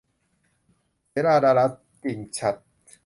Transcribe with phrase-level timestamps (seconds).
[1.09, 1.71] เสราดารัล-
[2.03, 2.59] กิ่งฉัตร